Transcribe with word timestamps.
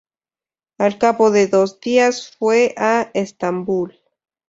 Al 0.79 0.97
cabo 0.97 1.29
de 1.29 1.45
dos 1.45 1.79
días 1.79 2.27
fue 2.35 2.73
a 2.75 3.11
Estambul. 3.13 3.99